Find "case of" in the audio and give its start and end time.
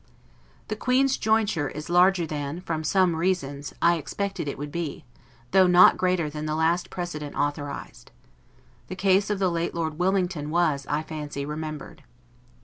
8.95-9.37